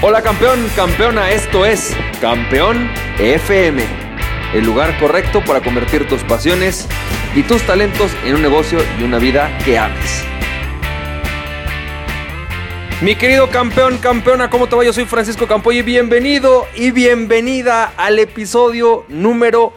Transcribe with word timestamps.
Hola 0.00 0.22
campeón, 0.22 0.64
campeona, 0.76 1.32
esto 1.32 1.66
es 1.66 1.92
Campeón 2.20 2.88
FM, 3.18 3.82
el 4.54 4.64
lugar 4.64 4.96
correcto 5.00 5.42
para 5.44 5.60
convertir 5.60 6.06
tus 6.06 6.22
pasiones 6.22 6.86
y 7.34 7.42
tus 7.42 7.62
talentos 7.62 8.12
en 8.24 8.36
un 8.36 8.42
negocio 8.42 8.78
y 9.00 9.02
una 9.02 9.18
vida 9.18 9.58
que 9.64 9.76
ames. 9.76 10.22
Mi 13.00 13.16
querido 13.16 13.50
campeón, 13.50 13.98
campeona, 13.98 14.48
¿cómo 14.48 14.68
te 14.68 14.76
va? 14.76 14.84
Yo 14.84 14.92
soy 14.92 15.04
Francisco 15.04 15.48
Campoy 15.48 15.78
y 15.78 15.82
bienvenido 15.82 16.68
y 16.76 16.92
bienvenida 16.92 17.92
al 17.96 18.20
episodio 18.20 19.04
número 19.08 19.72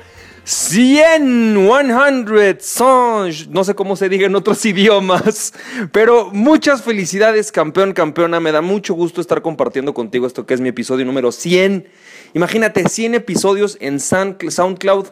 100, 0.51 1.65
100 1.65 2.57
songs, 2.59 3.47
no 3.47 3.63
sé 3.63 3.73
cómo 3.73 3.95
se 3.95 4.09
diga 4.09 4.25
en 4.25 4.35
otros 4.35 4.65
idiomas, 4.65 5.53
pero 5.93 6.29
muchas 6.33 6.81
felicidades 6.81 7.53
campeón, 7.53 7.93
campeona, 7.93 8.41
me 8.41 8.51
da 8.51 8.61
mucho 8.61 8.93
gusto 8.93 9.21
estar 9.21 9.41
compartiendo 9.41 9.93
contigo 9.93 10.27
esto 10.27 10.45
que 10.45 10.53
es 10.53 10.59
mi 10.59 10.67
episodio 10.67 11.05
número 11.05 11.31
100. 11.31 11.87
Imagínate, 12.33 12.87
100 12.89 13.15
episodios 13.15 13.77
en 13.79 14.01
SoundCloud 14.01 15.07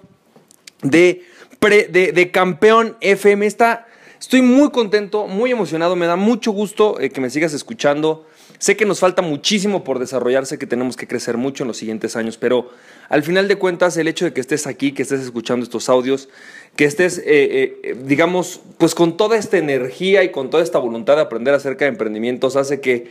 de, 0.82 1.24
de, 1.62 2.32
campeón 2.34 2.98
FM. 3.00 3.46
Está, 3.46 3.88
estoy 4.20 4.42
muy 4.42 4.72
contento, 4.72 5.26
muy 5.28 5.52
emocionado, 5.52 5.96
me 5.96 6.06
da 6.06 6.18
mucho 6.18 6.52
gusto 6.52 7.00
eh, 7.00 7.12
que 7.12 7.22
me 7.22 7.30
sigas 7.30 7.54
escuchando. 7.54 8.28
Sé 8.60 8.76
que 8.76 8.86
nos 8.86 9.00
falta 9.00 9.22
muchísimo 9.22 9.86
por 9.86 10.00
desarrollarse, 10.00 10.58
que 10.58 10.68
tenemos 10.68 10.98
que 10.98 11.08
crecer 11.08 11.38
mucho 11.38 11.64
en 11.64 11.70
los 11.70 11.78
siguientes 11.78 12.18
años, 12.18 12.38
pero 12.38 12.70
al 13.08 13.24
final 13.24 13.48
de 13.48 13.56
cuentas 13.56 13.96
el 13.96 14.10
hecho 14.10 14.26
de 14.26 14.34
que 14.34 14.42
estés 14.42 14.68
aquí, 14.68 14.92
que 14.92 15.04
estés 15.04 15.22
escuchando 15.22 15.64
estos 15.64 15.88
audios, 15.88 16.28
que 16.76 16.84
estés, 16.84 17.20
eh, 17.20 17.24
eh, 17.26 17.98
digamos, 18.04 18.60
pues 18.78 18.96
con 18.96 19.16
toda 19.16 19.38
esta 19.38 19.58
energía 19.58 20.26
y 20.26 20.32
con 20.32 20.50
toda 20.50 20.62
esta 20.62 20.78
voluntad 20.78 21.16
de 21.16 21.22
aprender 21.22 21.54
acerca 21.54 21.86
de 21.86 21.92
emprendimientos, 21.92 22.58
hace 22.58 22.82
que 22.82 23.10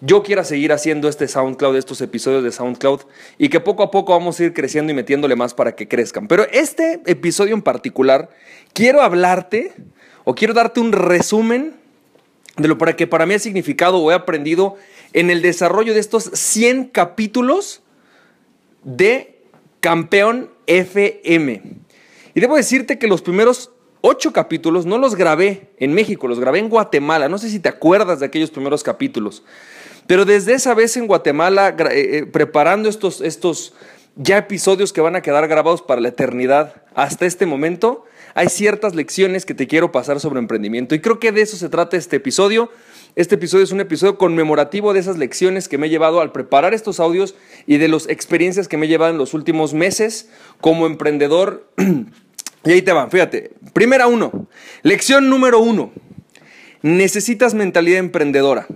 yo 0.00 0.22
quiera 0.22 0.44
seguir 0.44 0.72
haciendo 0.72 1.10
este 1.10 1.28
SoundCloud, 1.28 1.76
estos 1.76 2.00
episodios 2.00 2.42
de 2.42 2.52
SoundCloud, 2.52 3.02
y 3.36 3.50
que 3.50 3.60
poco 3.60 3.82
a 3.82 3.90
poco 3.90 4.12
vamos 4.12 4.40
a 4.40 4.44
ir 4.44 4.54
creciendo 4.54 4.92
y 4.92 4.96
metiéndole 4.96 5.36
más 5.36 5.52
para 5.52 5.74
que 5.74 5.88
crezcan. 5.88 6.26
Pero 6.26 6.46
este 6.50 7.02
episodio 7.04 7.54
en 7.54 7.60
particular, 7.60 8.30
quiero 8.72 9.02
hablarte 9.02 9.74
o 10.24 10.34
quiero 10.34 10.54
darte 10.54 10.80
un 10.80 10.92
resumen 10.92 11.74
de 12.56 12.68
lo 12.68 12.78
que 12.78 13.06
para 13.06 13.26
mí 13.26 13.34
ha 13.34 13.38
significado 13.38 13.98
o 13.98 14.10
he 14.10 14.14
aprendido 14.14 14.76
en 15.12 15.30
el 15.30 15.42
desarrollo 15.42 15.94
de 15.94 16.00
estos 16.00 16.24
100 16.32 16.86
capítulos 16.86 17.82
de 18.82 19.42
Campeón 19.80 20.50
FM. 20.66 21.62
Y 22.34 22.40
debo 22.40 22.56
decirte 22.56 22.98
que 22.98 23.08
los 23.08 23.22
primeros 23.22 23.70
8 24.00 24.32
capítulos 24.32 24.86
no 24.86 24.98
los 24.98 25.14
grabé 25.14 25.70
en 25.78 25.92
México, 25.92 26.28
los 26.28 26.38
grabé 26.38 26.58
en 26.58 26.68
Guatemala. 26.68 27.28
No 27.28 27.38
sé 27.38 27.50
si 27.50 27.60
te 27.60 27.68
acuerdas 27.68 28.20
de 28.20 28.26
aquellos 28.26 28.50
primeros 28.50 28.82
capítulos. 28.82 29.42
Pero 30.06 30.24
desde 30.24 30.54
esa 30.54 30.74
vez 30.74 30.96
en 30.96 31.06
Guatemala, 31.06 31.74
eh, 31.90 32.18
eh, 32.18 32.26
preparando 32.26 32.88
estos, 32.88 33.20
estos 33.20 33.74
ya 34.14 34.38
episodios 34.38 34.92
que 34.92 35.00
van 35.00 35.16
a 35.16 35.22
quedar 35.22 35.46
grabados 35.48 35.82
para 35.82 36.00
la 36.00 36.08
eternidad 36.08 36.82
hasta 36.94 37.26
este 37.26 37.46
momento, 37.46 38.04
hay 38.36 38.50
ciertas 38.50 38.94
lecciones 38.94 39.46
que 39.46 39.54
te 39.54 39.66
quiero 39.66 39.92
pasar 39.92 40.20
sobre 40.20 40.40
emprendimiento 40.40 40.94
y 40.94 41.00
creo 41.00 41.18
que 41.18 41.32
de 41.32 41.40
eso 41.40 41.56
se 41.56 41.70
trata 41.70 41.96
este 41.96 42.16
episodio. 42.16 42.70
Este 43.14 43.36
episodio 43.36 43.64
es 43.64 43.72
un 43.72 43.80
episodio 43.80 44.18
conmemorativo 44.18 44.92
de 44.92 45.00
esas 45.00 45.16
lecciones 45.16 45.68
que 45.68 45.78
me 45.78 45.86
he 45.86 45.90
llevado 45.90 46.20
al 46.20 46.32
preparar 46.32 46.74
estos 46.74 47.00
audios 47.00 47.34
y 47.66 47.78
de 47.78 47.88
las 47.88 48.06
experiencias 48.10 48.68
que 48.68 48.76
me 48.76 48.84
he 48.84 48.88
llevado 48.90 49.10
en 49.10 49.16
los 49.16 49.32
últimos 49.32 49.72
meses 49.72 50.28
como 50.60 50.84
emprendedor. 50.84 51.66
y 52.66 52.70
ahí 52.70 52.82
te 52.82 52.92
van, 52.92 53.10
fíjate. 53.10 53.52
Primera 53.72 54.06
uno, 54.06 54.48
lección 54.82 55.30
número 55.30 55.60
uno. 55.60 55.90
Necesitas 56.82 57.54
mentalidad 57.54 58.00
emprendedora. 58.00 58.66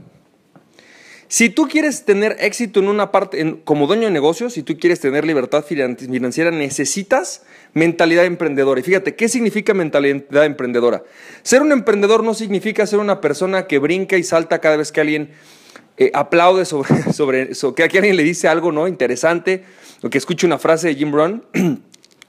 Si 1.30 1.48
tú 1.48 1.68
quieres 1.68 2.04
tener 2.04 2.36
éxito 2.40 2.80
en 2.80 2.88
una 2.88 3.12
parte, 3.12 3.60
como 3.62 3.86
dueño 3.86 4.06
de 4.06 4.10
negocios, 4.10 4.54
si 4.54 4.64
tú 4.64 4.76
quieres 4.76 4.98
tener 4.98 5.24
libertad 5.24 5.64
financiera, 5.64 6.50
necesitas 6.50 7.44
mentalidad 7.72 8.24
emprendedora. 8.24 8.80
Y 8.80 8.82
fíjate, 8.82 9.14
¿qué 9.14 9.28
significa 9.28 9.72
mentalidad 9.72 10.44
emprendedora? 10.44 11.04
Ser 11.44 11.62
un 11.62 11.70
emprendedor 11.70 12.24
no 12.24 12.34
significa 12.34 12.84
ser 12.84 12.98
una 12.98 13.20
persona 13.20 13.68
que 13.68 13.78
brinca 13.78 14.16
y 14.16 14.24
salta 14.24 14.58
cada 14.58 14.76
vez 14.76 14.90
que 14.90 15.02
alguien 15.02 15.30
eh, 15.98 16.10
aplaude 16.14 16.64
sobre, 16.64 17.12
sobre, 17.12 17.54
sobre, 17.54 17.88
que 17.88 17.98
alguien 17.98 18.16
le 18.16 18.24
dice 18.24 18.48
algo 18.48 18.72
no 18.72 18.88
interesante 18.88 19.62
o 20.02 20.10
que 20.10 20.18
escuche 20.18 20.48
una 20.48 20.58
frase 20.58 20.88
de 20.88 20.96
Jim 20.96 21.12
Brown. 21.12 21.44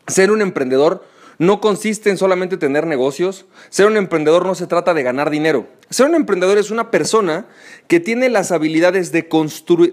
Ser 0.07 0.29
un 0.29 0.44
emprendedor 0.44 1.03
no 1.41 1.59
consiste 1.59 2.12
en 2.12 2.19
solamente 2.19 2.56
tener 2.56 2.85
negocios. 2.85 3.47
Ser 3.72 3.88
un 3.88 3.97
emprendedor 3.97 4.46
no 4.46 4.53
se 4.53 4.68
trata 4.68 4.94
de 4.94 5.02
ganar 5.02 5.31
dinero. 5.31 5.66
Ser 5.90 6.06
un 6.06 6.13
emprendedor 6.13 6.59
es 6.59 6.69
una 6.69 6.91
persona 6.91 7.47
que 7.88 8.00
tiene 8.00 8.29
las 8.29 8.52
habilidades 8.52 9.12
de, 9.12 9.28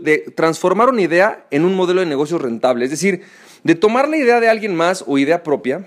de 0.02 0.18
transformar 0.36 0.90
una 0.90 1.00
idea 1.00 1.46
en 1.50 1.64
un 1.64 1.74
modelo 1.74 2.00
de 2.00 2.06
negocio 2.06 2.36
rentable. 2.36 2.84
Es 2.84 2.90
decir, 2.90 3.22
de 3.64 3.74
tomar 3.74 4.10
la 4.10 4.18
idea 4.18 4.40
de 4.40 4.50
alguien 4.50 4.76
más 4.76 5.02
o 5.06 5.16
idea 5.16 5.42
propia 5.42 5.86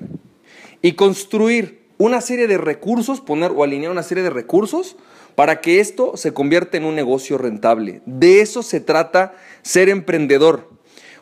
y 0.81 0.93
construir 0.93 1.83
una 1.99 2.21
serie 2.21 2.47
de 2.47 2.57
recursos, 2.57 3.21
poner 3.21 3.51
o 3.55 3.63
alinear 3.63 3.91
una 3.91 4.01
serie 4.01 4.23
de 4.23 4.31
recursos 4.31 4.95
para 5.35 5.61
que 5.61 5.79
esto 5.79 6.17
se 6.17 6.33
convierta 6.33 6.77
en 6.77 6.85
un 6.85 6.95
negocio 6.95 7.37
rentable. 7.37 8.01
De 8.07 8.41
eso 8.41 8.63
se 8.63 8.79
trata 8.79 9.35
ser 9.61 9.89
emprendedor. 9.89 10.71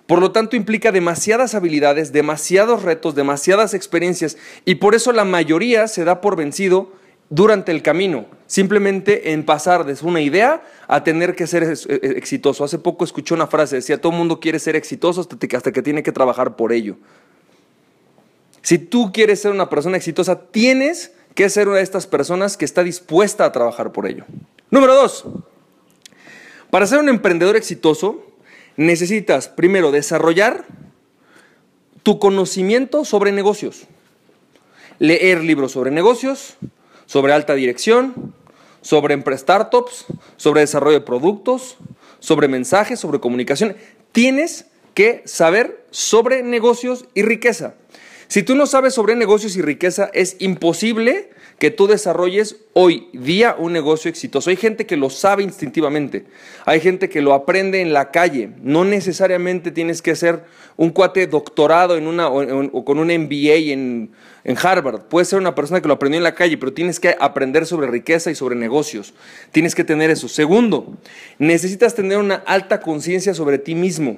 Por 0.10 0.22
lo 0.22 0.32
tanto, 0.32 0.56
implica 0.56 0.92
demasiadas 0.92 1.54
habilidades, 1.54 2.12
demasiados 2.12 2.82
retos, 2.82 3.14
demasiadas 3.14 3.76
experiencias 3.76 4.38
y 4.66 4.76
por 4.76 4.96
eso 4.96 5.12
la 5.12 5.24
mayoría 5.24 5.88
se 5.88 6.04
da 6.04 6.20
por 6.20 6.36
vencido 6.36 6.92
durante 7.30 7.72
el 7.72 7.84
camino, 7.84 8.26
simplemente 8.48 9.34
en 9.34 9.46
pasar 9.46 9.86
de 9.86 9.96
una 10.02 10.20
idea 10.20 10.64
a 10.88 11.04
tener 11.04 11.36
que 11.36 11.46
ser 11.46 11.62
e, 11.62 11.98
exitoso. 12.18 12.64
Hace 12.64 12.80
poco 12.80 13.06
escuché 13.06 13.36
una 13.36 13.46
frase, 13.46 13.76
decía, 13.76 14.02
todo 14.02 14.12
el 14.12 14.18
mundo 14.18 14.40
quiere 14.40 14.58
ser 14.58 14.76
exitoso 14.76 15.22
hasta 15.22 15.72
que 15.72 15.84
tiene 15.84 16.02
que 16.02 16.12
trabajar 16.12 16.56
por 16.56 16.74
ello. 16.74 16.98
Si 18.64 18.80
tú 18.80 19.12
quieres 19.14 19.40
ser 19.40 19.52
una 19.52 19.70
persona 19.70 19.98
exitosa, 19.98 20.42
tienes 20.42 21.12
que 21.36 21.52
ser 21.52 21.68
una 21.68 21.78
de 21.78 21.84
estas 21.84 22.08
personas 22.08 22.58
que 22.58 22.66
está 22.66 22.82
dispuesta 22.82 23.46
a 23.46 23.52
trabajar 23.52 23.92
por 23.92 24.08
ello. 24.08 24.26
Número 24.72 24.96
dos, 24.96 25.26
para 26.72 26.88
ser 26.88 26.98
un 26.98 27.10
emprendedor 27.10 27.56
exitoso, 27.56 28.26
necesitas 28.80 29.50
primero 29.50 29.92
desarrollar 29.92 30.66
tu 32.02 32.18
conocimiento 32.18 33.04
sobre 33.04 33.34
negocios, 33.34 33.84
leer 35.00 35.44
libros 35.44 35.74
sobre 35.74 35.92
negocios, 35.92 36.56
sobre 37.06 37.34
alta 37.34 37.56
dirección, 37.56 38.34
sobre 38.80 39.22
startups, 39.38 40.06
sobre 40.38 40.62
desarrollo 40.62 40.98
de 40.98 41.06
productos, 41.06 41.78
sobre 42.20 42.48
mensajes, 42.48 43.02
sobre 43.02 43.20
comunicación. 43.20 43.76
Tienes 44.14 44.68
que 44.94 45.24
saber 45.26 45.86
sobre 45.92 46.42
negocios 46.42 47.06
y 47.14 47.24
riqueza. 47.24 47.74
Si 48.30 48.44
tú 48.44 48.56
no 48.56 48.66
sabes 48.66 48.94
sobre 48.94 49.18
negocios 49.18 49.58
y 49.58 49.62
riqueza, 49.62 50.10
es 50.14 50.38
imposible 50.40 51.32
que 51.60 51.72
tú 51.72 51.88
desarrolles 51.88 52.56
hoy 52.74 53.10
día 53.12 53.56
un 53.58 53.74
negocio 53.74 54.10
exitoso. 54.10 54.50
Hay 54.50 54.56
gente 54.56 54.86
que 54.86 54.96
lo 54.96 55.10
sabe 55.10 55.44
instintivamente, 55.44 56.26
hay 56.66 56.80
gente 56.80 57.10
que 57.10 57.22
lo 57.22 57.34
aprende 57.34 57.82
en 57.82 57.92
la 57.92 58.12
calle. 58.12 58.52
No 58.62 58.86
necesariamente 58.86 59.72
tienes 59.72 60.02
que 60.02 60.16
ser 60.16 60.44
un 60.78 60.92
cuate 60.92 61.28
doctorado 61.28 61.98
en 61.98 62.08
una, 62.08 62.30
o, 62.30 62.86
con 62.86 63.00
un 63.00 63.08
MBA 63.08 63.74
en, 63.74 64.12
Harvard. 64.64 65.02
Puedes 65.10 65.28
ser 65.28 65.38
una 65.38 65.54
persona 65.54 65.82
que 65.82 65.90
lo 65.90 65.94
aprendió 65.94 66.18
en 66.18 66.24
la 66.24 66.34
calle, 66.34 66.58
pero 66.58 66.74
tienes 66.74 67.00
que 67.00 67.16
aprender 67.20 67.66
sobre 67.66 67.88
riqueza 67.88 68.32
y 68.32 68.36
sobre 68.36 68.56
negocios. 68.56 69.14
Tienes 69.52 69.76
que 69.76 69.84
tener 69.84 70.10
eso. 70.10 70.30
Segundo, 70.30 70.98
necesitas 71.38 71.94
tener 71.94 72.18
una 72.18 72.36
alta 72.36 72.80
conciencia 72.80 73.34
sobre 73.34 73.60
ti 73.60 73.76
mismo. 73.76 74.18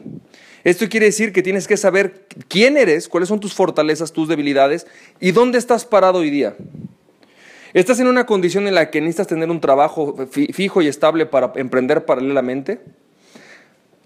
Esto 0.64 0.88
quiere 0.88 1.08
decir 1.08 1.34
que 1.34 1.42
tienes 1.42 1.68
que 1.68 1.76
saber 1.76 2.28
quién 2.48 2.78
eres, 2.78 3.08
cuáles 3.08 3.30
son 3.30 3.40
tus 3.40 3.56
fortalezas, 3.56 4.14
tus 4.14 4.28
debilidades 4.28 4.86
y 5.20 5.32
dónde 5.32 5.58
estás 5.58 5.86
parado 5.86 6.20
hoy 6.20 6.30
día. 6.30 6.56
¿Estás 7.74 8.02
en 8.02 8.08
una 8.08 8.26
condición 8.26 8.68
en 8.68 8.76
la 8.76 8.92
que 8.92 9.00
necesitas 9.00 9.28
tener 9.28 9.50
un 9.50 9.62
trabajo 9.62 10.16
fijo 10.30 10.82
y 10.82 10.88
estable 10.88 11.26
para 11.26 11.54
emprender 11.56 12.06
paralelamente? 12.06 12.82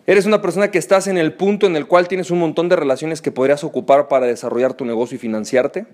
¿Eres 0.06 0.28
una 0.28 0.40
persona 0.40 0.70
que 0.70 0.78
estás 0.78 1.08
en 1.08 1.18
el 1.18 1.34
punto 1.34 1.66
en 1.66 1.76
el 1.76 1.88
cual 1.88 2.08
tienes 2.08 2.30
un 2.30 2.38
montón 2.38 2.70
de 2.70 2.76
relaciones 2.76 3.24
que 3.24 3.32
podrías 3.32 3.64
ocupar 3.64 4.08
para 4.08 4.28
desarrollar 4.28 4.76
tu 4.76 4.86
negocio 4.86 5.16
y 5.16 5.18
financiarte? 5.18 5.88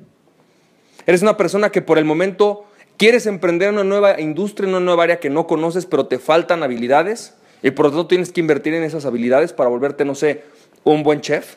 ¿Eres 1.06 1.22
una 1.22 1.38
persona 1.38 1.70
que 1.70 1.82
por 1.82 1.98
el 1.98 2.04
momento 2.04 2.66
quieres 2.98 3.26
emprender 3.26 3.72
una 3.72 3.86
nueva 3.86 4.20
industria, 4.20 4.68
una 4.68 4.82
nueva 4.82 5.04
área 5.04 5.22
que 5.22 5.30
no 5.30 5.48
conoces, 5.48 5.86
pero 5.86 6.08
te 6.08 6.20
faltan 6.20 6.64
habilidades? 6.64 7.36
Y 7.64 7.72
por 7.72 7.86
lo 7.86 7.92
tanto 7.92 8.08
tienes 8.08 8.34
que 8.34 8.42
invertir 8.42 8.74
en 8.74 8.84
esas 8.84 9.06
habilidades 9.06 9.54
para 9.54 9.70
volverte, 9.70 10.04
no 10.04 10.16
sé, 10.16 10.44
un 10.84 11.04
buen 11.04 11.22
chef. 11.22 11.56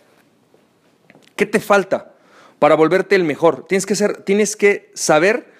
¿Qué 1.34 1.44
te 1.44 1.58
falta 1.58 2.12
para 2.60 2.76
volverte 2.76 3.16
el 3.16 3.24
mejor? 3.24 3.66
Tienes 3.66 3.84
que, 3.84 3.96
ser, 3.96 4.18
tienes 4.18 4.54
que 4.54 4.92
saber 4.94 5.53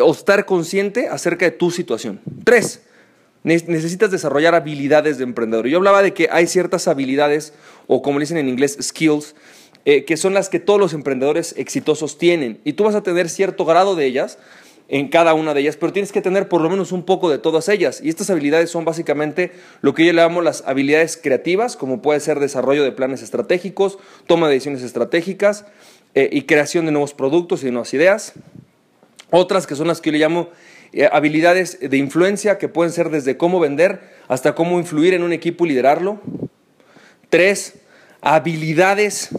o 0.00 0.12
estar 0.12 0.44
consciente 0.44 1.08
acerca 1.08 1.46
de 1.46 1.52
tu 1.52 1.70
situación. 1.70 2.20
Tres, 2.44 2.82
necesitas 3.42 4.10
desarrollar 4.10 4.54
habilidades 4.54 5.18
de 5.18 5.24
emprendedor. 5.24 5.66
Yo 5.66 5.78
hablaba 5.78 6.02
de 6.02 6.12
que 6.12 6.28
hay 6.30 6.46
ciertas 6.46 6.88
habilidades, 6.88 7.54
o 7.86 8.02
como 8.02 8.20
dicen 8.20 8.36
en 8.36 8.48
inglés, 8.48 8.76
skills, 8.80 9.34
eh, 9.84 10.04
que 10.04 10.16
son 10.16 10.34
las 10.34 10.48
que 10.48 10.60
todos 10.60 10.78
los 10.78 10.92
emprendedores 10.92 11.54
exitosos 11.56 12.18
tienen. 12.18 12.60
Y 12.64 12.74
tú 12.74 12.84
vas 12.84 12.94
a 12.94 13.02
tener 13.02 13.28
cierto 13.28 13.64
grado 13.64 13.96
de 13.96 14.04
ellas, 14.04 14.38
en 14.88 15.08
cada 15.08 15.34
una 15.34 15.52
de 15.52 15.60
ellas, 15.60 15.76
pero 15.76 15.92
tienes 15.92 16.12
que 16.12 16.22
tener 16.22 16.48
por 16.48 16.62
lo 16.62 16.70
menos 16.70 16.92
un 16.92 17.04
poco 17.04 17.30
de 17.30 17.38
todas 17.38 17.68
ellas. 17.68 18.00
Y 18.02 18.08
estas 18.08 18.30
habilidades 18.30 18.70
son 18.70 18.86
básicamente 18.86 19.52
lo 19.82 19.94
que 19.94 20.04
yo 20.04 20.12
le 20.12 20.22
llamo 20.22 20.40
las 20.40 20.64
habilidades 20.66 21.18
creativas, 21.22 21.76
como 21.76 22.00
puede 22.00 22.20
ser 22.20 22.40
desarrollo 22.40 22.84
de 22.84 22.92
planes 22.92 23.22
estratégicos, 23.22 23.98
toma 24.26 24.48
de 24.48 24.54
decisiones 24.54 24.82
estratégicas 24.82 25.66
eh, 26.14 26.30
y 26.32 26.42
creación 26.42 26.86
de 26.86 26.92
nuevos 26.92 27.12
productos 27.12 27.62
y 27.62 27.66
de 27.66 27.72
nuevas 27.72 27.92
ideas. 27.92 28.32
Otras 29.30 29.66
que 29.66 29.74
son 29.74 29.88
las 29.88 30.00
que 30.00 30.10
yo 30.10 30.12
le 30.12 30.18
llamo 30.18 30.48
eh, 30.92 31.08
habilidades 31.10 31.78
de 31.80 31.96
influencia, 31.96 32.58
que 32.58 32.68
pueden 32.68 32.92
ser 32.92 33.10
desde 33.10 33.36
cómo 33.36 33.60
vender 33.60 34.00
hasta 34.28 34.54
cómo 34.54 34.78
influir 34.78 35.14
en 35.14 35.22
un 35.22 35.32
equipo 35.32 35.66
y 35.66 35.70
liderarlo. 35.70 36.20
Tres, 37.28 37.74
habilidades 38.20 39.30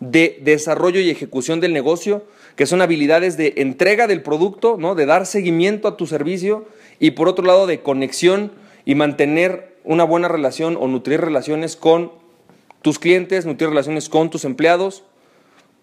de 0.00 0.38
desarrollo 0.42 1.00
y 1.00 1.10
ejecución 1.10 1.60
del 1.60 1.72
negocio, 1.72 2.24
que 2.54 2.66
son 2.66 2.82
habilidades 2.82 3.36
de 3.36 3.54
entrega 3.56 4.06
del 4.06 4.22
producto, 4.22 4.76
¿no? 4.78 4.94
de 4.94 5.06
dar 5.06 5.26
seguimiento 5.26 5.88
a 5.88 5.96
tu 5.96 6.06
servicio 6.06 6.66
y 7.00 7.12
por 7.12 7.28
otro 7.28 7.44
lado 7.44 7.66
de 7.66 7.80
conexión 7.80 8.52
y 8.84 8.94
mantener 8.94 9.76
una 9.84 10.04
buena 10.04 10.28
relación 10.28 10.76
o 10.78 10.86
nutrir 10.86 11.20
relaciones 11.20 11.76
con 11.76 12.12
tus 12.82 12.98
clientes, 12.98 13.46
nutrir 13.46 13.70
relaciones 13.70 14.08
con 14.08 14.30
tus 14.30 14.44
empleados. 14.44 15.04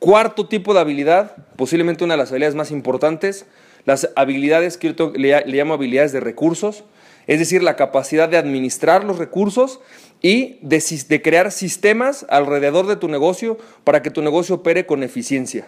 Cuarto 0.05 0.45
tipo 0.45 0.75
de 0.75 0.81
habilidad, 0.81 1.35
posiblemente 1.55 2.03
una 2.03 2.13
de 2.13 2.19
las 2.19 2.29
habilidades 2.29 2.53
más 2.53 2.69
importantes, 2.69 3.47
las 3.85 4.11
habilidades 4.15 4.77
que 4.77 4.93
yo 4.93 5.11
le, 5.15 5.43
llamo 5.47 5.73
habilidades 5.73 6.11
de 6.11 6.19
recursos, 6.19 6.83
es 7.25 7.39
decir, 7.39 7.63
la 7.63 7.75
capacidad 7.75 8.29
de 8.29 8.37
administrar 8.37 9.03
los 9.03 9.17
recursos 9.17 9.79
y 10.21 10.59
de, 10.61 11.21
crear 11.23 11.51
sistemas 11.51 12.23
alrededor 12.29 12.85
de 12.85 12.97
tu 12.97 13.07
negocio 13.07 13.57
para 13.83 14.03
que 14.03 14.11
tu 14.11 14.21
negocio 14.21 14.57
opere 14.57 14.85
con 14.85 15.01
eficiencia. 15.01 15.67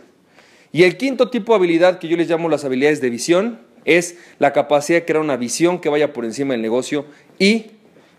Y 0.72 0.84
el 0.84 0.98
quinto 0.98 1.32
tipo 1.32 1.54
de 1.54 1.58
habilidad 1.58 1.98
que 1.98 2.08
yo 2.08 2.16
les 2.16 2.30
llamo 2.30 2.48
las 2.48 2.64
habilidades 2.64 3.02
de 3.02 3.10
visión 3.10 3.60
es 3.86 4.18
la 4.38 4.54
capacidad 4.54 5.00
de 5.00 5.06
crear 5.06 5.24
una 5.24 5.38
visión 5.38 5.82
que 5.82 5.90
vaya 5.90 6.14
por 6.14 6.26
encima 6.26 6.54
del 6.54 6.62
negocio 6.62 7.08
y 7.40 7.72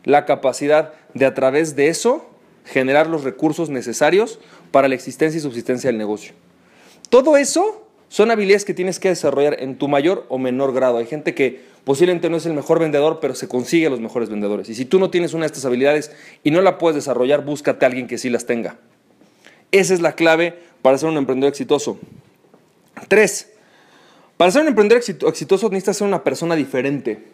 la 0.03 0.25
capacidad 0.25 0.95
de 1.15 1.27
a 1.27 1.35
través 1.35 1.77
de 1.77 1.87
eso 1.87 2.29
generar 2.65 3.07
los 3.07 3.25
recursos 3.25 3.71
necesarios 3.71 4.39
para 4.71 4.89
la 4.89 4.95
existencia 4.95 5.39
y 5.39 5.41
subsistencia 5.41 5.89
del 5.89 5.99
negocio. 5.99 6.33
Todo 7.11 7.37
eso 7.37 7.87
son 8.09 8.31
habilidades 8.31 8.65
que 8.65 8.75
tienes 8.75 8.99
que 8.99 9.09
desarrollar 9.09 9.57
en 9.61 9.77
tu 9.77 9.89
mayor 9.89 10.25
o 10.29 10.39
menor 10.39 10.73
grado. 10.73 10.99
Hay 10.99 11.07
gente 11.07 11.35
que 11.35 11.61
posiblemente 11.85 12.31
no 12.31 12.37
es 12.37 12.47
el 12.47 12.55
mejor 12.55 12.79
vendedor, 12.79 13.19
pero 13.21 13.35
se 13.35 13.49
consigue 13.49 13.87
a 13.87 13.91
los 13.91 14.01
mejores 14.01 14.31
vendedores. 14.31 14.69
Y 14.69 14.75
si 14.75 14.85
tú 14.85 14.99
no 14.99 15.11
tienes 15.11 15.35
una 15.35 15.43
de 15.43 15.47
estas 15.49 15.65
habilidades 15.65 16.13
y 16.43 16.51
no 16.51 16.63
la 16.63 16.79
puedes 16.79 16.97
desarrollar, 16.97 17.45
búscate 17.45 17.85
a 17.85 17.89
alguien 17.89 18.07
que 18.07 18.19
sí 18.19 18.31
las 18.31 18.47
tenga. 18.47 18.77
Esa 19.73 19.95
es 19.95 20.01
la 20.01 20.13
clave 20.13 20.59
para 20.81 20.97
ser 20.97 21.09
un 21.09 21.19
emprendedor 21.19 21.51
exitoso. 21.51 21.99
Tres, 23.09 23.51
para 24.37 24.51
ser 24.51 24.63
un 24.63 24.69
emprendedor 24.69 25.03
exitoso 25.03 25.69
necesitas 25.69 25.99
ser 25.99 26.07
una 26.07 26.25
persona 26.25 26.57
diferente. 26.57 27.25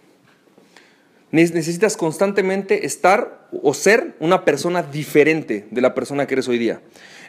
Necesitas 1.30 1.96
constantemente 1.96 2.86
estar 2.86 3.48
o 3.62 3.74
ser 3.74 4.14
una 4.20 4.44
persona 4.44 4.82
diferente 4.82 5.66
de 5.70 5.80
la 5.80 5.94
persona 5.94 6.26
que 6.26 6.34
eres 6.34 6.48
hoy 6.48 6.58
día. 6.58 6.80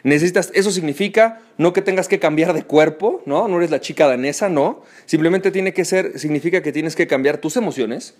Necesitas, 0.06 0.52
eso 0.54 0.70
significa 0.70 1.40
no 1.58 1.72
que 1.72 1.82
tengas 1.82 2.06
que 2.06 2.20
cambiar 2.20 2.52
de 2.54 2.62
cuerpo, 2.62 3.22
¿no? 3.26 3.48
No 3.48 3.56
eres 3.56 3.72
la 3.72 3.80
chica 3.80 4.06
danesa, 4.06 4.48
no. 4.48 4.84
Simplemente 5.04 5.50
tiene 5.50 5.74
que 5.74 5.84
ser, 5.84 6.16
significa 6.20 6.62
que 6.62 6.70
tienes 6.70 6.94
que 6.94 7.08
cambiar 7.08 7.38
tus 7.38 7.56
emociones, 7.56 8.14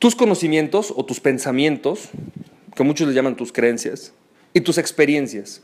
tus 0.00 0.16
conocimientos 0.16 0.92
o 0.96 1.04
tus 1.04 1.20
pensamientos, 1.20 2.08
que 2.74 2.82
muchos 2.82 3.06
le 3.06 3.14
llaman 3.14 3.36
tus 3.36 3.52
creencias, 3.52 4.14
y 4.52 4.62
tus 4.62 4.78
experiencias. 4.78 5.62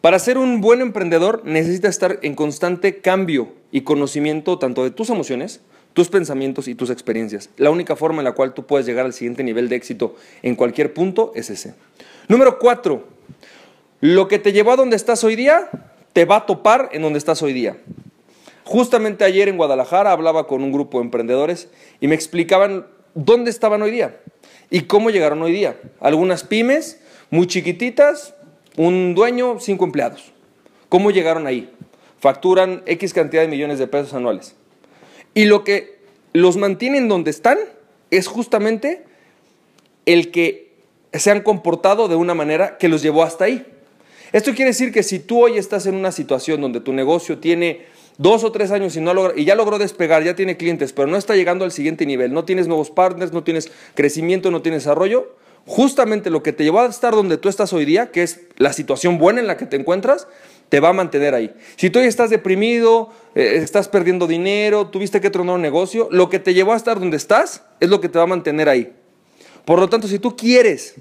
Para 0.00 0.18
ser 0.18 0.38
un 0.38 0.62
buen 0.62 0.80
emprendedor 0.80 1.42
necesitas 1.44 1.90
estar 1.90 2.20
en 2.22 2.36
constante 2.36 3.02
cambio 3.02 3.52
y 3.70 3.82
conocimiento 3.82 4.58
tanto 4.58 4.82
de 4.82 4.92
tus 4.92 5.10
emociones, 5.10 5.60
tus 5.92 6.08
pensamientos 6.08 6.68
y 6.68 6.74
tus 6.74 6.88
experiencias. 6.88 7.50
La 7.58 7.68
única 7.68 7.96
forma 7.96 8.22
en 8.22 8.24
la 8.24 8.32
cual 8.32 8.54
tú 8.54 8.64
puedes 8.64 8.86
llegar 8.86 9.04
al 9.04 9.12
siguiente 9.12 9.44
nivel 9.44 9.68
de 9.68 9.76
éxito 9.76 10.16
en 10.40 10.56
cualquier 10.56 10.94
punto 10.94 11.32
es 11.34 11.50
ese. 11.50 11.74
Número 12.28 12.58
cuatro, 12.58 13.18
lo 14.00 14.28
que 14.28 14.38
te 14.38 14.52
llevó 14.52 14.72
a 14.72 14.76
donde 14.76 14.96
estás 14.96 15.24
hoy 15.24 15.36
día, 15.36 15.70
te 16.12 16.24
va 16.24 16.36
a 16.36 16.46
topar 16.46 16.90
en 16.92 17.02
donde 17.02 17.18
estás 17.18 17.42
hoy 17.42 17.52
día. 17.52 17.76
Justamente 18.64 19.24
ayer 19.24 19.48
en 19.48 19.56
Guadalajara 19.56 20.12
hablaba 20.12 20.46
con 20.46 20.62
un 20.62 20.72
grupo 20.72 20.98
de 20.98 21.04
emprendedores 21.04 21.68
y 22.00 22.08
me 22.08 22.14
explicaban 22.14 22.86
dónde 23.14 23.50
estaban 23.50 23.82
hoy 23.82 23.90
día 23.90 24.20
y 24.70 24.82
cómo 24.82 25.10
llegaron 25.10 25.42
hoy 25.42 25.52
día. 25.52 25.80
Algunas 26.00 26.44
pymes 26.44 27.00
muy 27.30 27.46
chiquititas, 27.46 28.34
un 28.76 29.14
dueño, 29.14 29.58
cinco 29.58 29.84
empleados. 29.84 30.32
¿Cómo 30.88 31.10
llegaron 31.10 31.46
ahí? 31.46 31.70
Facturan 32.20 32.82
X 32.86 33.12
cantidad 33.14 33.42
de 33.42 33.48
millones 33.48 33.78
de 33.78 33.86
pesos 33.86 34.14
anuales. 34.14 34.54
Y 35.34 35.44
lo 35.44 35.64
que 35.64 35.98
los 36.32 36.56
mantiene 36.56 36.98
en 36.98 37.08
donde 37.08 37.30
están 37.30 37.58
es 38.10 38.26
justamente 38.26 39.04
el 40.06 40.30
que 40.30 40.72
se 41.12 41.30
han 41.30 41.42
comportado 41.42 42.08
de 42.08 42.16
una 42.16 42.34
manera 42.34 42.78
que 42.78 42.88
los 42.88 43.02
llevó 43.02 43.22
hasta 43.22 43.44
ahí. 43.44 43.66
Esto 44.32 44.54
quiere 44.54 44.70
decir 44.70 44.92
que 44.92 45.02
si 45.02 45.18
tú 45.18 45.44
hoy 45.44 45.58
estás 45.58 45.86
en 45.86 45.94
una 45.94 46.12
situación 46.12 46.60
donde 46.60 46.80
tu 46.80 46.92
negocio 46.92 47.38
tiene 47.38 47.86
dos 48.18 48.44
o 48.44 48.52
tres 48.52 48.70
años 48.72 48.96
y, 48.96 49.44
ya 49.44 49.54
logró 49.54 49.78
despegar, 49.78 50.22
ya 50.24 50.34
tiene 50.34 50.56
clientes, 50.56 50.92
pero 50.92 51.08
no 51.08 51.16
está 51.16 51.34
llegando 51.34 51.64
al 51.64 51.72
siguiente 51.72 52.04
nivel, 52.04 52.32
no 52.32 52.44
tienes 52.44 52.66
nuevos 52.66 52.90
partners, 52.90 53.32
no 53.32 53.44
tienes 53.44 53.70
crecimiento, 53.94 54.50
no 54.50 54.60
tienes 54.60 54.82
desarrollo, 54.84 55.34
justamente 55.66 56.28
lo 56.28 56.42
que 56.42 56.52
te 56.52 56.64
llevó 56.64 56.80
a 56.80 56.86
estar 56.86 57.14
donde 57.14 57.38
tú 57.38 57.48
estás 57.48 57.72
hoy 57.72 57.84
día, 57.84 58.10
que 58.10 58.22
es 58.22 58.40
la 58.56 58.72
situación 58.72 59.18
buena 59.18 59.40
en 59.40 59.46
la 59.46 59.56
que 59.56 59.66
te 59.66 59.76
encuentras, 59.76 60.26
te 60.68 60.80
va 60.80 60.90
a 60.90 60.92
mantener 60.92 61.34
ahí. 61.34 61.54
Si 61.76 61.88
tú 61.88 62.00
hoy 62.00 62.06
estás 62.06 62.28
deprimido, 62.28 63.10
eh, 63.34 63.60
estás 63.62 63.88
perdiendo 63.88 64.26
dinero, 64.26 64.88
tuviste 64.88 65.20
que 65.20 65.30
tronar 65.30 65.54
un 65.54 65.62
negocio, 65.62 66.08
lo 66.10 66.28
que 66.28 66.38
te 66.38 66.52
llevó 66.52 66.72
a 66.72 66.76
estar 66.76 66.98
donde 66.98 67.16
estás 67.16 67.62
es 67.80 67.88
lo 67.88 68.00
que 68.00 68.08
te 68.08 68.18
va 68.18 68.24
a 68.24 68.28
mantener 68.28 68.68
ahí. 68.68 68.92
Por 69.64 69.78
lo 69.78 69.88
tanto, 69.88 70.08
si 70.08 70.18
tú 70.18 70.36
quieres 70.36 70.94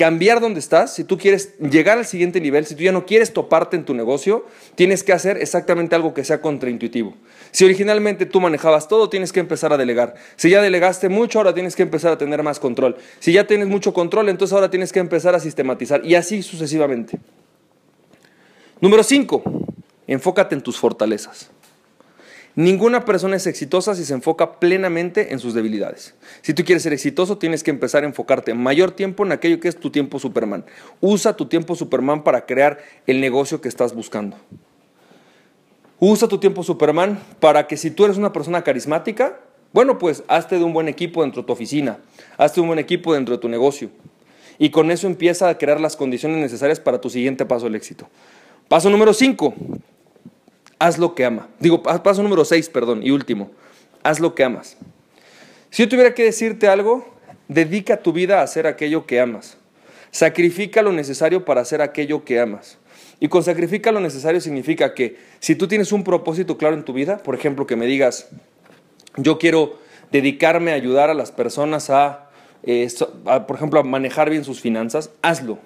cambiar 0.00 0.40
donde 0.40 0.60
estás, 0.60 0.94
si 0.94 1.04
tú 1.04 1.18
quieres 1.18 1.58
llegar 1.58 1.98
al 1.98 2.06
siguiente 2.06 2.40
nivel, 2.40 2.64
si 2.64 2.74
tú 2.74 2.82
ya 2.82 2.90
no 2.90 3.04
quieres 3.04 3.34
toparte 3.34 3.76
en 3.76 3.84
tu 3.84 3.92
negocio, 3.92 4.46
tienes 4.74 5.04
que 5.04 5.12
hacer 5.12 5.36
exactamente 5.36 5.94
algo 5.94 6.14
que 6.14 6.24
sea 6.24 6.40
contraintuitivo. 6.40 7.14
Si 7.50 7.66
originalmente 7.66 8.24
tú 8.24 8.40
manejabas 8.40 8.88
todo, 8.88 9.10
tienes 9.10 9.30
que 9.30 9.40
empezar 9.40 9.74
a 9.74 9.76
delegar. 9.76 10.14
Si 10.36 10.48
ya 10.48 10.62
delegaste 10.62 11.10
mucho, 11.10 11.38
ahora 11.38 11.52
tienes 11.52 11.76
que 11.76 11.82
empezar 11.82 12.12
a 12.12 12.16
tener 12.16 12.42
más 12.42 12.58
control. 12.58 12.96
Si 13.18 13.34
ya 13.34 13.46
tienes 13.46 13.68
mucho 13.68 13.92
control, 13.92 14.30
entonces 14.30 14.54
ahora 14.54 14.70
tienes 14.70 14.90
que 14.90 15.00
empezar 15.00 15.34
a 15.34 15.38
sistematizar 15.38 16.00
y 16.02 16.14
así 16.14 16.42
sucesivamente. 16.42 17.18
Número 18.80 19.02
5. 19.02 19.42
Enfócate 20.06 20.54
en 20.54 20.62
tus 20.62 20.78
fortalezas. 20.78 21.50
Ninguna 22.60 23.06
persona 23.06 23.36
es 23.36 23.46
exitosa 23.46 23.94
si 23.94 24.04
se 24.04 24.12
enfoca 24.12 24.60
plenamente 24.60 25.32
en 25.32 25.38
sus 25.38 25.54
debilidades. 25.54 26.14
Si 26.42 26.52
tú 26.52 26.62
quieres 26.62 26.82
ser 26.82 26.92
exitoso, 26.92 27.38
tienes 27.38 27.62
que 27.62 27.70
empezar 27.70 28.02
a 28.02 28.06
enfocarte 28.06 28.52
mayor 28.52 28.90
tiempo 28.90 29.24
en 29.24 29.32
aquello 29.32 29.60
que 29.60 29.68
es 29.68 29.80
tu 29.80 29.88
tiempo 29.88 30.18
Superman. 30.18 30.66
Usa 31.00 31.34
tu 31.34 31.46
tiempo 31.46 31.74
Superman 31.74 32.22
para 32.22 32.44
crear 32.44 32.78
el 33.06 33.18
negocio 33.18 33.62
que 33.62 33.68
estás 33.68 33.94
buscando. 33.94 34.36
Usa 36.00 36.28
tu 36.28 36.36
tiempo 36.36 36.62
Superman 36.62 37.18
para 37.40 37.66
que 37.66 37.78
si 37.78 37.90
tú 37.90 38.04
eres 38.04 38.18
una 38.18 38.30
persona 38.30 38.62
carismática, 38.62 39.40
bueno, 39.72 39.96
pues 39.96 40.22
hazte 40.28 40.58
de 40.58 40.64
un 40.64 40.74
buen 40.74 40.88
equipo 40.88 41.22
dentro 41.22 41.40
de 41.40 41.46
tu 41.46 41.54
oficina, 41.54 42.00
hazte 42.36 42.56
de 42.56 42.60
un 42.60 42.66
buen 42.66 42.78
equipo 42.78 43.14
dentro 43.14 43.36
de 43.36 43.40
tu 43.40 43.48
negocio. 43.48 43.88
Y 44.58 44.68
con 44.68 44.90
eso 44.90 45.06
empieza 45.06 45.48
a 45.48 45.56
crear 45.56 45.80
las 45.80 45.96
condiciones 45.96 46.36
necesarias 46.36 46.78
para 46.78 47.00
tu 47.00 47.08
siguiente 47.08 47.46
paso 47.46 47.68
al 47.68 47.74
éxito. 47.74 48.06
Paso 48.68 48.90
número 48.90 49.14
5 49.14 49.54
haz 50.80 50.98
lo 50.98 51.14
que 51.14 51.24
ama. 51.24 51.48
Digo, 51.60 51.82
paso 51.84 52.22
número 52.24 52.44
6, 52.44 52.68
perdón, 52.70 53.02
y 53.04 53.12
último, 53.12 53.52
haz 54.02 54.18
lo 54.18 54.34
que 54.34 54.42
amas. 54.42 54.76
Si 55.70 55.84
yo 55.84 55.88
tuviera 55.88 56.14
que 56.14 56.24
decirte 56.24 56.66
algo, 56.66 57.06
dedica 57.46 57.98
tu 57.98 58.12
vida 58.12 58.40
a 58.40 58.42
hacer 58.42 58.66
aquello 58.66 59.06
que 59.06 59.20
amas. 59.20 59.58
Sacrifica 60.10 60.82
lo 60.82 60.90
necesario 60.90 61.44
para 61.44 61.60
hacer 61.60 61.82
aquello 61.82 62.24
que 62.24 62.40
amas. 62.40 62.78
Y 63.20 63.28
con 63.28 63.44
sacrifica 63.44 63.92
lo 63.92 64.00
necesario 64.00 64.40
significa 64.40 64.94
que 64.94 65.16
si 65.38 65.54
tú 65.54 65.68
tienes 65.68 65.92
un 65.92 66.02
propósito 66.02 66.56
claro 66.56 66.74
en 66.74 66.84
tu 66.84 66.94
vida, 66.94 67.18
por 67.18 67.34
ejemplo, 67.34 67.66
que 67.66 67.76
me 67.76 67.86
digas, 67.86 68.28
yo 69.16 69.38
quiero 69.38 69.78
dedicarme 70.10 70.72
a 70.72 70.74
ayudar 70.74 71.10
a 71.10 71.14
las 71.14 71.30
personas 71.30 71.90
a, 71.90 72.30
eh, 72.62 72.88
a 73.26 73.46
por 73.46 73.56
ejemplo, 73.56 73.78
a 73.78 73.82
manejar 73.82 74.30
bien 74.30 74.44
sus 74.44 74.60
finanzas, 74.60 75.10
hazlo. 75.20 75.58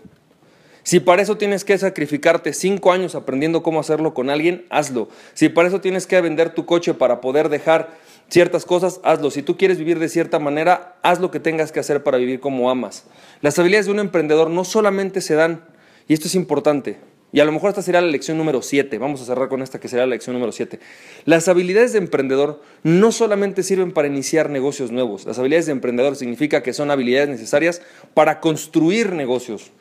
Si 0.85 1.01
para 1.01 1.23
eso 1.23 1.39
tienes 1.39 1.65
que 1.65 1.79
sacrificarte 1.79 2.53
cinco 2.53 2.93
años 2.93 3.15
aprendiendo 3.15 3.63
cómo 3.63 3.81
hacerlo 3.81 4.13
con 4.13 4.29
alguien, 4.29 4.67
hazlo. 4.69 5.09
Si 5.33 5.49
para 5.49 5.69
eso 5.69 5.81
tienes 5.81 6.07
que 6.07 6.21
vender 6.21 6.55
tu 6.55 6.67
coche 6.67 6.93
para 6.93 7.23
poder 7.23 7.49
dejar 7.49 7.97
ciertas 8.29 8.67
cosas, 8.67 9.01
hazlo. 9.03 9.31
Si 9.31 9.43
tú 9.43 9.57
quieres 9.57 9.79
vivir 9.79 9.99
de 9.99 10.11
cierta 10.11 10.39
manera, 10.39 10.97
haz 11.03 11.21
lo 11.21 11.31
que 11.31 11.41
tengas 11.41 11.73
que 11.73 11.81
hacer 11.81 12.03
para 12.03 12.19
vivir 12.19 12.39
como 12.39 12.69
amas. 12.69 13.05
Las 13.41 13.59
habilidades 13.59 13.87
de 13.87 13.93
un 13.93 13.99
emprendedor 13.99 14.51
no 14.51 14.63
solamente 14.65 15.23
se 15.23 15.35
dan, 15.35 15.65
y 16.07 16.13
esto 16.13 16.29
es 16.29 16.35
importante, 16.35 16.99
y 17.33 17.41
a 17.41 17.47
lo 17.47 17.53
mejor 17.53 17.71
esta 17.71 17.81
será 17.81 18.03
la 18.03 18.09
lección 18.09 18.37
número 18.37 18.61
7. 18.61 18.99
Vamos 18.99 19.23
a 19.23 19.25
cerrar 19.25 19.49
con 19.49 19.63
esta 19.63 19.81
que 19.81 19.89
será 19.89 20.03
la 20.03 20.11
lección 20.11 20.35
número 20.35 20.53
7. 20.53 20.81
Las 21.25 21.49
habilidades 21.49 21.93
de 21.93 21.99
emprendedor 21.99 22.63
no 22.83 23.11
solamente 23.11 23.63
sirven 23.63 23.91
para 23.91 24.07
iniciar 24.07 24.51
negocios 24.51 24.93
nuevos. 24.93 25.25
Las 25.25 25.39
habilidades 25.39 25.65
de 25.65 25.73
emprendedor 25.73 26.15
significa 26.15 26.63
que 26.63 26.75
son 26.75 26.91
habilidades 26.91 27.31
necesarias 27.31 27.81
para 28.13 28.41
construir 28.41 29.13
negocios 29.13 29.73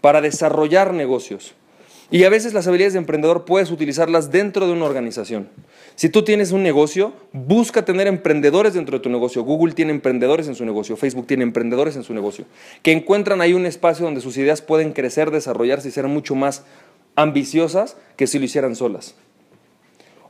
para 0.00 0.20
desarrollar 0.20 0.94
negocios. 0.94 1.54
Y 2.10 2.22
a 2.22 2.28
veces 2.28 2.54
las 2.54 2.68
habilidades 2.68 2.92
de 2.92 3.00
emprendedor 3.00 3.44
puedes 3.44 3.70
utilizarlas 3.72 4.30
dentro 4.30 4.66
de 4.66 4.72
una 4.72 4.84
organización. 4.84 5.48
Si 5.96 6.08
tú 6.08 6.22
tienes 6.22 6.52
un 6.52 6.62
negocio, 6.62 7.12
busca 7.32 7.84
tener 7.84 8.06
emprendedores 8.06 8.74
dentro 8.74 8.98
de 8.98 9.02
tu 9.02 9.10
negocio. 9.10 9.42
Google 9.42 9.74
tiene 9.74 9.90
emprendedores 9.90 10.46
en 10.46 10.54
su 10.54 10.64
negocio, 10.64 10.96
Facebook 10.96 11.26
tiene 11.26 11.42
emprendedores 11.42 11.96
en 11.96 12.04
su 12.04 12.14
negocio, 12.14 12.44
que 12.82 12.92
encuentran 12.92 13.40
ahí 13.40 13.54
un 13.54 13.66
espacio 13.66 14.04
donde 14.04 14.20
sus 14.20 14.36
ideas 14.36 14.62
pueden 14.62 14.92
crecer, 14.92 15.32
desarrollarse 15.32 15.88
y 15.88 15.90
ser 15.90 16.06
mucho 16.06 16.36
más 16.36 16.62
ambiciosas 17.16 17.96
que 18.16 18.28
si 18.28 18.38
lo 18.38 18.44
hicieran 18.44 18.76
solas. 18.76 19.16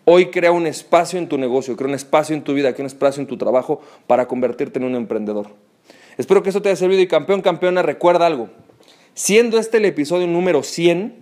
Hoy 0.06 0.26
crea 0.26 0.52
un 0.52 0.66
espacio 0.66 1.18
en 1.18 1.28
tu 1.28 1.36
negocio, 1.36 1.76
crea 1.76 1.88
un 1.88 1.94
espacio 1.94 2.34
en 2.34 2.42
tu 2.42 2.54
vida, 2.54 2.72
crea 2.72 2.84
un 2.84 2.86
espacio 2.86 3.20
en 3.20 3.26
tu 3.26 3.36
trabajo 3.36 3.82
para 4.06 4.28
convertirte 4.28 4.78
en 4.78 4.84
un 4.84 4.94
emprendedor. 4.94 5.48
Espero 6.16 6.42
que 6.42 6.50
esto 6.50 6.62
te 6.62 6.70
haya 6.70 6.76
servido 6.76 7.02
y 7.02 7.08
campeón, 7.08 7.42
campeona, 7.42 7.82
recuerda 7.82 8.24
algo. 8.24 8.48
Siendo 9.16 9.58
este 9.58 9.78
el 9.78 9.86
episodio 9.86 10.26
número 10.26 10.62
100, 10.62 11.16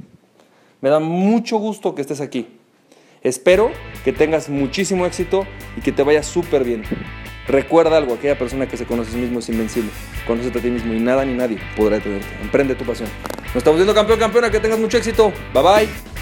me 0.80 0.90
da 0.90 0.98
mucho 0.98 1.58
gusto 1.58 1.94
que 1.94 2.00
estés 2.00 2.20
aquí. 2.20 2.48
Espero 3.22 3.70
que 4.04 4.12
tengas 4.12 4.48
muchísimo 4.48 5.06
éxito 5.06 5.46
y 5.76 5.80
que 5.80 5.92
te 5.92 6.02
vaya 6.02 6.24
súper 6.24 6.64
bien. 6.64 6.82
Recuerda 7.46 7.96
algo, 7.96 8.14
aquella 8.14 8.36
persona 8.36 8.66
que 8.66 8.76
se 8.76 8.84
conoce 8.84 9.10
a 9.10 9.12
sí 9.12 9.18
mismo 9.18 9.38
es 9.38 9.48
invencible. 9.48 9.90
Conócete 10.26 10.58
a 10.58 10.62
ti 10.62 10.70
mismo 10.70 10.92
y 10.92 10.98
nada 10.98 11.24
ni 11.24 11.34
nadie 11.34 11.58
podrá 11.76 11.98
detenerte. 11.98 12.26
Emprende 12.42 12.74
tu 12.74 12.84
pasión. 12.84 13.08
Nos 13.46 13.58
estamos 13.58 13.78
viendo 13.78 13.94
campeón, 13.94 14.18
campeona, 14.18 14.50
que 14.50 14.58
tengas 14.58 14.80
mucho 14.80 14.98
éxito. 14.98 15.32
Bye 15.52 15.62
bye. 15.62 16.13